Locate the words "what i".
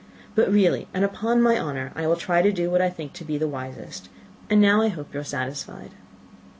2.71-2.89